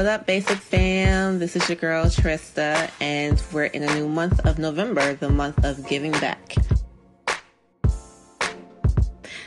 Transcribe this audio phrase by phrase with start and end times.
[0.00, 1.38] What up, Basic Fam?
[1.38, 5.62] This is your girl Trista, and we're in a new month of November, the month
[5.62, 6.54] of giving back.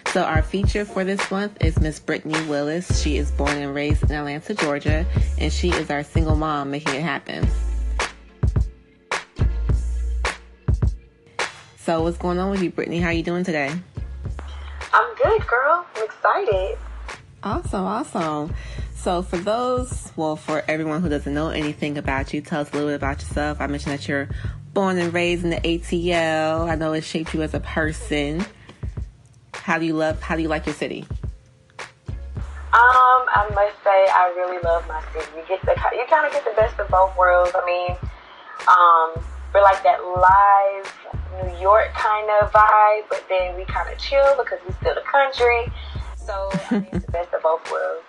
[0.10, 3.02] So, our feature for this month is Miss Brittany Willis.
[3.02, 5.08] She is born and raised in Atlanta, Georgia,
[5.40, 7.48] and she is our single mom making it happen.
[11.78, 13.00] So, what's going on with you, Brittany?
[13.00, 13.72] How are you doing today?
[14.94, 15.84] I'm good, girl.
[15.96, 16.78] I'm excited.
[17.42, 18.54] Awesome, awesome.
[19.04, 22.72] So, for those, well, for everyone who doesn't know anything about you, tell us a
[22.72, 23.60] little bit about yourself.
[23.60, 24.30] I mentioned that you're
[24.74, 26.70] born and raised in the ATL.
[26.70, 28.46] I know it shaped you as a person.
[29.56, 30.22] How do you love?
[30.22, 31.06] How do you like your city?
[31.80, 35.28] Um, I must say I really love my city.
[35.36, 37.52] You get the you kind of get the best of both worlds.
[37.54, 37.92] I mean,
[38.70, 39.22] um,
[39.54, 44.38] we're like that live New York kind of vibe, but then we kind of chill
[44.38, 45.68] because we still the country.
[46.16, 48.06] So I mean, it's the best of both worlds.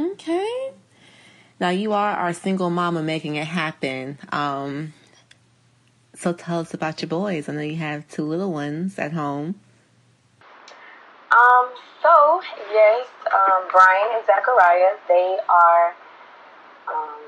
[0.00, 0.70] Okay.
[1.60, 4.18] Now you are our single mama making it happen.
[4.32, 4.94] Um,
[6.14, 7.48] so tell us about your boys.
[7.48, 9.60] I know you have two little ones at home.
[11.36, 11.68] Um,
[12.02, 12.40] so
[12.72, 15.94] yes, um, Brian and Zachariah, they are
[16.88, 17.20] um,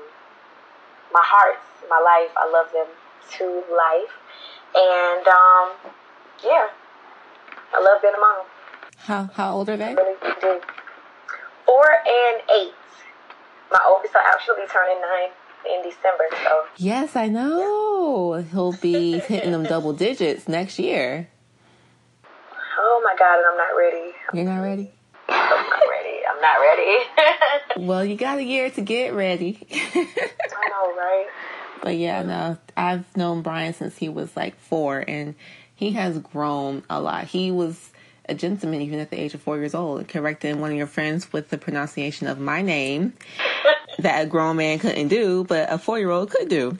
[1.13, 2.33] my hearts, my life.
[2.35, 2.87] I love them
[3.37, 4.13] to life,
[4.75, 5.93] and um,
[6.43, 6.67] yeah,
[7.73, 8.45] I love being a mom.
[8.97, 9.85] How how old are they?
[9.85, 10.59] I really do.
[11.73, 12.73] Four and eight.
[13.71, 15.31] My oldest will actually turning nine
[15.65, 16.25] in December.
[16.43, 21.27] So yes, I know he'll be hitting them double digits next year.
[22.77, 24.11] Oh my God, and I'm not ready.
[24.35, 24.91] You're not ready?
[25.29, 26.19] I'm not ready.
[26.29, 27.87] I'm not ready.
[27.87, 29.65] well, you got a year to get ready.
[29.71, 31.25] I know, right?
[31.81, 35.33] But yeah, no, I've known Brian since he was like four, and
[35.73, 37.25] he has grown a lot.
[37.25, 37.89] He was
[38.27, 41.31] a gentleman even at the age of four years old, correcting one of your friends
[41.33, 43.13] with the pronunciation of my name
[43.99, 46.77] that a grown man couldn't do, but a four year old could do.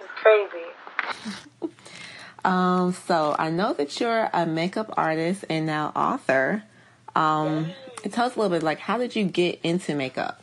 [0.00, 1.72] It's crazy.
[2.44, 6.62] Um, so I know that you're a makeup artist and now author.
[7.16, 7.72] Um,
[8.12, 10.40] tell us a little bit, like, how did you get into makeup?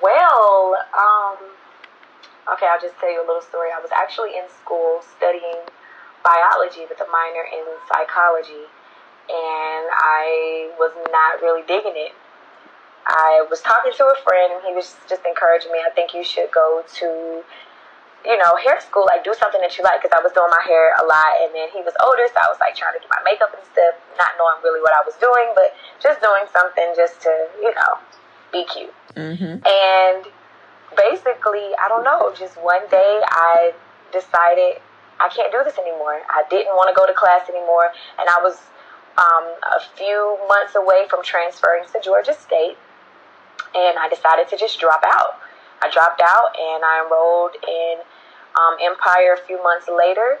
[0.00, 1.36] Well, um,
[2.54, 3.70] okay, I'll just tell you a little story.
[3.76, 5.66] I was actually in school studying
[6.22, 8.66] biology with a minor in psychology,
[9.28, 12.12] and I was not really digging it.
[13.06, 15.78] I was talking to a friend, and he was just encouraging me.
[15.84, 17.42] I think you should go to
[18.24, 20.60] you know, hair school, like do something that you like because I was doing my
[20.68, 23.08] hair a lot and then he was older, so I was like trying to get
[23.08, 25.72] my makeup and stuff, not knowing really what I was doing, but
[26.04, 27.32] just doing something just to,
[27.64, 27.92] you know,
[28.52, 28.92] be cute.
[29.16, 29.64] Mm-hmm.
[29.64, 30.20] And
[30.96, 33.72] basically, I don't know, just one day I
[34.12, 34.84] decided
[35.20, 36.20] I can't do this anymore.
[36.28, 38.58] I didn't want to go to class anymore, and I was
[39.18, 42.78] um, a few months away from transferring to Georgia State,
[43.74, 45.38] and I decided to just drop out.
[45.82, 48.04] I dropped out and I enrolled in
[48.56, 50.38] um, Empire a few months later.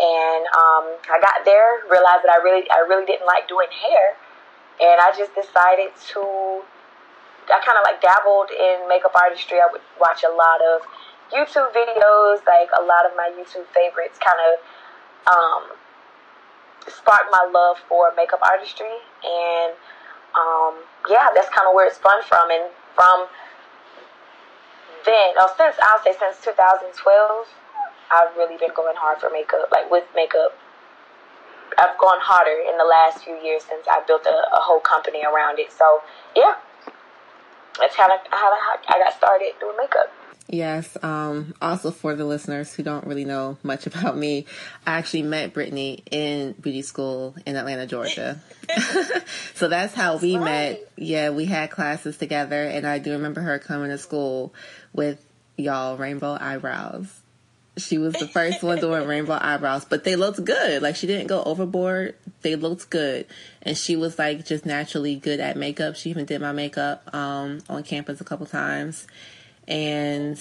[0.00, 4.16] And um, I got there, realized that I really, I really didn't like doing hair,
[4.80, 6.64] and I just decided to.
[7.52, 9.60] I kind of like dabbled in makeup artistry.
[9.60, 10.88] I would watch a lot of
[11.30, 14.54] YouTube videos, like a lot of my YouTube favorites, kind of
[15.30, 15.62] um,
[16.88, 19.72] sparked my love for makeup artistry, and
[20.34, 20.74] um,
[21.08, 22.50] yeah, that's kind of where it spun from.
[22.50, 23.26] And from
[25.06, 26.94] then, oh, since I'll say since 2012,
[28.10, 30.58] I've really been going hard for makeup, like with makeup.
[31.78, 35.22] I've gone harder in the last few years since I built a, a whole company
[35.22, 35.70] around it.
[35.70, 36.02] So,
[36.34, 36.58] yeah,
[37.78, 38.50] that's how I, how
[38.90, 40.10] I got started doing makeup.
[40.52, 40.96] Yes.
[41.00, 44.46] Um, also, for the listeners who don't really know much about me,
[44.86, 48.40] I actually met Brittany in beauty school in Atlanta, Georgia.
[49.54, 50.44] so that's how we right.
[50.44, 50.92] met.
[50.96, 54.52] Yeah, we had classes together, and I do remember her coming to school
[54.92, 55.24] with
[55.56, 57.06] y'all rainbow eyebrows.
[57.76, 60.82] She was the first one doing rainbow eyebrows, but they looked good.
[60.82, 62.16] Like she didn't go overboard.
[62.42, 63.26] They looked good.
[63.62, 65.94] And she was like just naturally good at makeup.
[65.94, 69.06] She even did my makeup um, on campus a couple times
[69.68, 70.40] and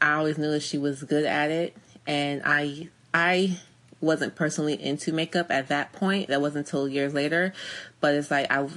[0.00, 1.76] I always knew that she was good at it.
[2.06, 3.58] And I I
[4.00, 6.28] wasn't personally into makeup at that point.
[6.28, 7.52] That wasn't until years later.
[8.00, 8.68] But it's like I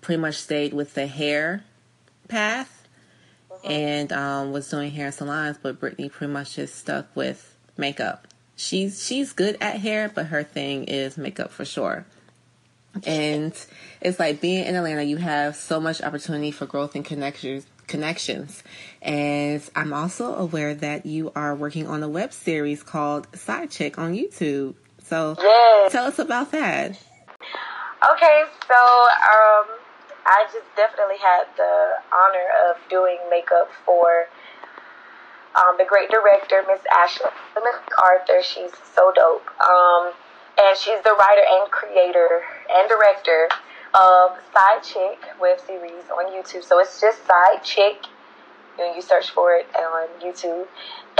[0.00, 1.64] pretty much stayed with the hair
[2.28, 2.88] path
[3.50, 3.68] uh-huh.
[3.68, 5.58] and um, was doing hair salons.
[5.60, 8.26] But Brittany pretty much just stuck with makeup.
[8.56, 12.06] She's she's good at hair, but her thing is makeup for sure.
[13.04, 13.52] And
[14.02, 18.64] it's like being in Atlanta, you have so much opportunity for growth and connections connections.
[19.02, 23.98] And I'm also aware that you are working on a web series called Side Chick
[23.98, 24.74] on YouTube.
[25.04, 25.92] So yes.
[25.92, 26.98] tell us about that.
[28.02, 29.66] Okay, so um,
[30.24, 31.74] I just definitely had the
[32.10, 34.26] honor of doing makeup for
[35.54, 38.42] um, the great director, Miss Ashley MacArthur.
[38.42, 39.46] She's so dope.
[39.60, 40.12] Um,
[40.58, 42.40] and she's the writer and creator
[42.70, 43.48] and director
[43.94, 46.64] of Side Chick web series on YouTube.
[46.64, 48.06] So it's just Side Chick.
[48.78, 50.66] You, know, you search for it on YouTube.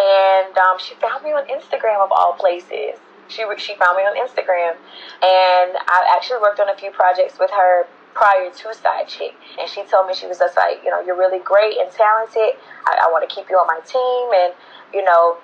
[0.01, 2.99] And um, she found me on Instagram of all places.
[3.29, 4.77] She, she found me on Instagram.
[5.21, 7.85] And I actually worked on a few projects with her
[8.15, 9.35] prior to Side Chick.
[9.61, 12.57] And she told me, she was just like, you know, you're really great and talented.
[12.87, 14.33] I, I want to keep you on my team.
[14.33, 14.55] And,
[14.95, 15.37] you know,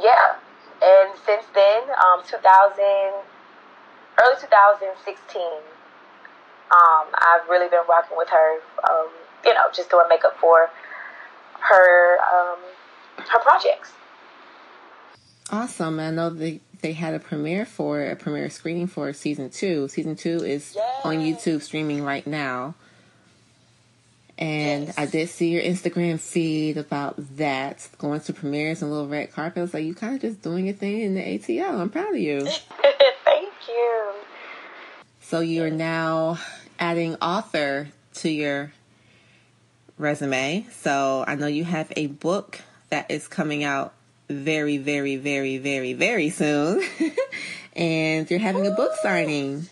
[0.00, 0.40] yeah.
[0.80, 2.40] And since then, um, 2000,
[4.16, 5.75] early 2016,
[6.70, 8.54] um, I've really been working with her,
[8.88, 9.08] um,
[9.44, 10.68] you know, just doing makeup for
[11.60, 12.58] her, um,
[13.18, 13.92] her projects.
[15.50, 16.00] Awesome.
[16.00, 19.88] I know they, they had a premiere for a premiere screening for season two.
[19.88, 21.00] Season two is yes.
[21.04, 22.74] on YouTube streaming right now.
[24.38, 24.98] And yes.
[24.98, 29.72] I did see your Instagram feed about that, going to premieres and little red carpets.
[29.72, 31.80] Like, you kind of just doing your thing in the ATL.
[31.80, 32.40] I'm proud of you.
[33.24, 34.12] Thank you.
[35.28, 36.38] So you're now
[36.78, 38.72] adding author to your
[39.98, 40.64] resume.
[40.70, 43.92] So I know you have a book that is coming out
[44.28, 46.80] very, very, very, very, very soon.
[47.74, 49.66] and you're having a book signing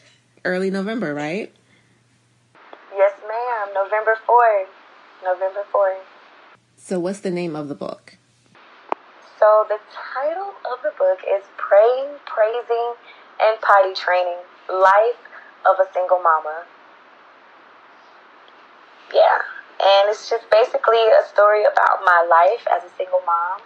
[0.44, 1.54] early November, right?
[2.92, 3.74] Yes, ma'am.
[3.74, 4.66] November 4th.
[5.22, 6.02] November 4th.
[6.78, 8.16] So, what's the name of the book?
[9.38, 9.78] So, the
[10.12, 12.94] title of the book is Praying, Praising,
[13.40, 15.30] and Potty Training Life
[15.66, 16.64] of a Single Mama.
[19.12, 19.38] Yeah.
[19.75, 23.61] And it's just basically a story about my life as a single mom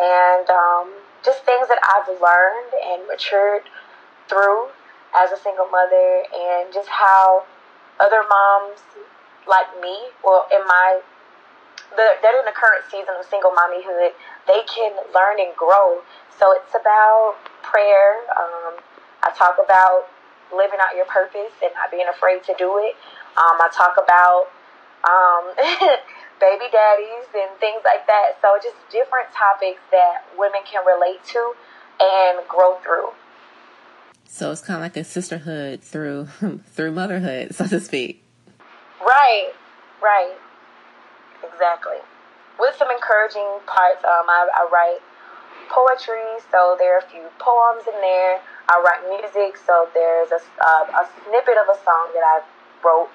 [0.00, 0.90] and um,
[1.24, 3.62] just things that I've learned and matured
[4.28, 4.68] through
[5.14, 7.44] as a single mother, and just how
[8.00, 8.80] other moms
[9.46, 9.94] like me,
[10.24, 11.00] well, in my
[11.96, 14.10] that in the current season of single mommyhood,
[14.48, 16.02] they can learn and grow.
[16.40, 18.18] So it's about prayer.
[18.34, 18.82] Um,
[19.22, 20.10] I talk about
[20.56, 22.94] living out your purpose and not being afraid to do it.
[23.36, 24.50] Um, I talk about
[25.04, 25.52] um,
[26.40, 28.38] baby daddies and things like that.
[28.40, 31.52] So just different topics that women can relate to
[32.00, 33.10] and grow through.
[34.26, 36.26] So it's kind of like a sisterhood through
[36.74, 38.24] through motherhood, so to speak.
[39.00, 39.52] Right,
[40.02, 40.34] right,
[41.42, 41.98] exactly.
[42.58, 45.00] With some encouraging parts, um, I, I write
[45.68, 48.40] poetry, so there are a few poems in there.
[48.68, 52.40] I write music, so there's a, uh, a snippet of a song that I
[52.84, 53.08] wrote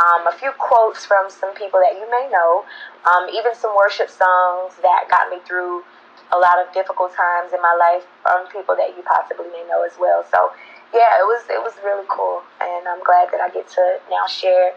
[0.00, 2.64] um, a few quotes from some people that you may know,
[3.04, 5.84] um, even some worship songs that got me through
[6.32, 9.84] a lot of difficult times in my life from people that you possibly may know
[9.84, 10.24] as well.
[10.32, 10.50] So,
[10.92, 14.26] yeah, it was it was really cool, and I'm glad that I get to now
[14.26, 14.72] share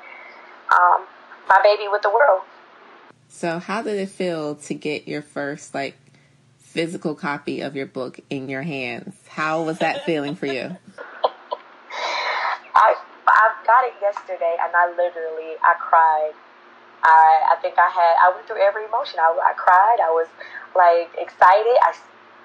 [0.73, 1.05] um,
[1.47, 2.41] my baby with the world.
[3.29, 5.95] So, how did it feel to get your first like
[6.67, 9.15] physical copy of your book in your hands?
[9.27, 10.75] How was that feeling for you?
[12.75, 12.95] I
[13.27, 16.35] I got it yesterday, and I literally I cried.
[17.03, 19.19] I I think I had I went through every emotion.
[19.19, 19.99] I, I cried.
[20.03, 20.27] I was
[20.75, 21.77] like excited.
[21.81, 21.95] I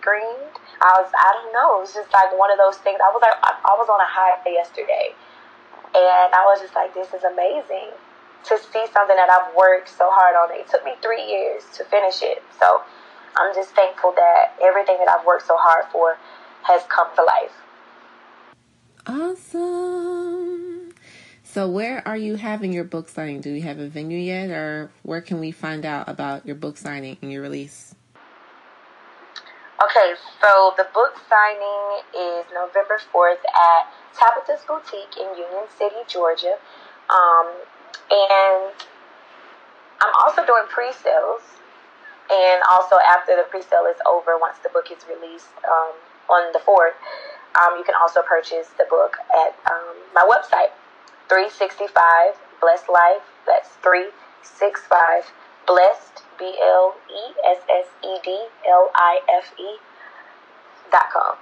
[0.01, 0.55] screamed.
[0.81, 1.79] I was I don't know.
[1.79, 3.01] It was just like one of those things.
[3.03, 5.13] I was like I, was on a high yesterday,
[5.93, 7.91] and I was just like, this is amazing
[8.49, 10.51] to see something that I've worked so hard on.
[10.57, 12.43] It took me three years to finish it.
[12.59, 12.83] So
[13.37, 16.17] I'm just thankful that everything that I've worked so hard for
[16.63, 17.53] has come to life.
[19.07, 20.95] Awesome.
[21.43, 23.41] So, where are you having your book signing?
[23.41, 26.79] Do you have a venue yet, or where can we find out about your book
[26.79, 27.95] signing and your release?
[29.83, 36.55] Okay, so the book signing is November 4th at Tabitha's Boutique in Union City, Georgia.
[37.11, 37.49] Um,
[38.11, 38.73] and
[40.01, 41.43] I'm also doing pre sales.
[42.33, 45.93] And also, after the pre sale is over, once the book is released um,
[46.31, 46.97] on the 4th,
[47.61, 50.73] um, you can also purchase the book at um, my website,
[51.29, 51.93] 365
[52.61, 53.21] Blessed Life.
[53.47, 55.31] That's 365
[55.67, 59.77] Blessed, B L E S S E D L I F E
[60.91, 61.37] dot com.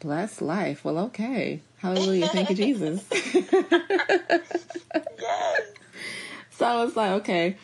[0.00, 0.82] Blessed life.
[0.82, 1.60] Well, okay.
[1.78, 2.28] Hallelujah.
[2.28, 3.04] Thank you, Jesus.
[5.20, 5.60] yes.
[6.50, 7.56] So I was like, okay.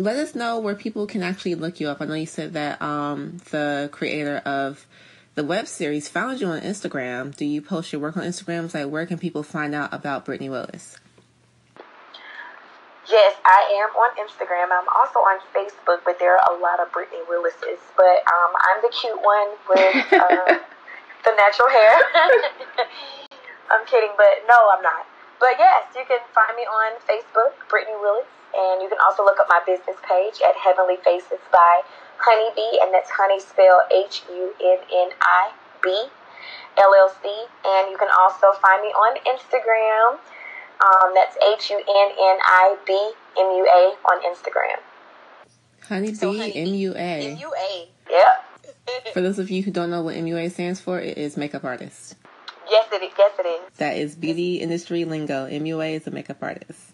[0.00, 2.00] Let us know where people can actually look you up.
[2.00, 4.86] I know you said that um, the creator of
[5.34, 7.34] the web series found you on Instagram.
[7.34, 8.64] Do you post your work on Instagram?
[8.64, 10.96] It's like, where can people find out about Brittany Willis?
[13.10, 14.70] Yes, I am on Instagram.
[14.70, 17.80] I'm also on Facebook, but there are a lot of Brittany Willises.
[17.96, 20.58] But um, I'm the cute one with uh,
[21.24, 21.98] the natural hair.
[23.70, 25.06] I'm kidding, but no, I'm not.
[25.40, 29.38] But yes, you can find me on Facebook, Brittany Willis, and you can also look
[29.38, 31.82] up my business page at Heavenly Faces by
[32.18, 35.52] Honeybee, and that's Honey spelled H U N N I
[35.82, 36.10] B
[36.74, 37.26] LLC.
[37.66, 40.18] And you can also find me on Instagram.
[40.82, 42.92] Um, that's H U N N I B
[43.38, 44.82] M U A on Instagram.
[45.88, 47.38] Honeybee so MUA.
[47.38, 47.88] MUA.
[48.10, 48.44] Yep.
[49.12, 52.14] For those of you who don't know what MUA stands for, it is makeup artist.
[52.70, 53.12] Yes, it is.
[53.16, 53.60] Yes, it is.
[53.78, 55.48] That is beauty industry lingo.
[55.48, 56.92] MUA is a makeup artist.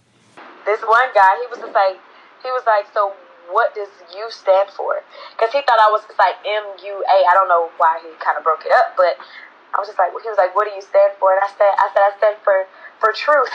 [0.64, 1.99] This one guy, he was just like,
[2.43, 3.12] he was like, so
[3.50, 5.02] what does U stand for?
[5.37, 7.16] Because he thought I was just like M U A.
[7.28, 9.19] I don't know why he kind of broke it up, but
[9.75, 11.35] I was just like, he was like, what do you stand for?
[11.35, 12.57] And I said, I said, I stand for
[13.02, 13.52] for truth.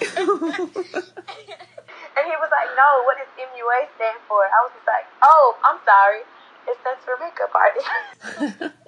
[2.16, 4.46] and he was like, no, what does MUA stand for?
[4.46, 6.22] I was just like, oh, I'm sorry,
[6.70, 8.74] it stands for makeup artist.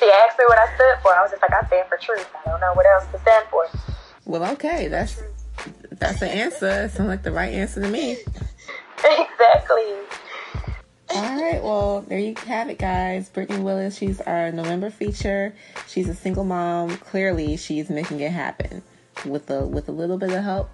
[0.00, 1.14] he asked me what I stood for.
[1.14, 2.28] I was just like, I stand for truth.
[2.44, 3.66] I don't know what else to stand for.
[4.24, 5.22] Well, okay, that's
[5.92, 6.84] that's the answer.
[6.84, 8.18] It sounds like the right answer to me.
[9.02, 9.94] Exactly.
[11.14, 13.30] All right, well, there you have it, guys.
[13.30, 15.54] Brittany Willis, she's our November feature.
[15.88, 16.90] She's a single mom.
[16.98, 18.82] Clearly, she's making it happen
[19.24, 20.68] with a with a little bit of help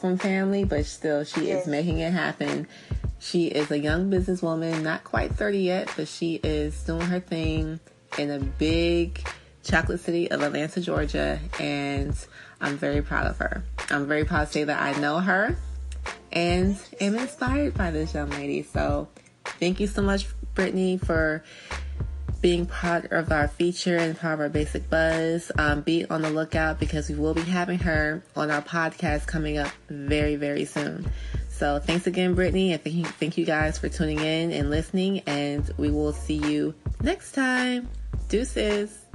[0.00, 1.62] from family, but still, she yes.
[1.62, 2.66] is making it happen.
[3.20, 7.78] She is a young businesswoman, not quite 30 yet, but she is doing her thing
[8.18, 9.26] in a big
[9.62, 12.14] chocolate city of Atlanta, Georgia, and
[12.60, 13.62] I'm very proud of her.
[13.90, 15.56] I'm very proud to say that I know her
[16.32, 18.62] and am inspired by this young lady.
[18.62, 19.08] So,
[19.44, 21.42] thank you so much, Brittany, for
[22.40, 25.50] being part of our feature and part of our basic buzz.
[25.58, 29.58] Um, be on the lookout because we will be having her on our podcast coming
[29.58, 31.10] up very, very soon.
[31.48, 35.20] So thanks again, Brittany, and thank you, thank you guys for tuning in and listening.
[35.26, 37.88] And we will see you next time.
[38.28, 39.07] Deuces.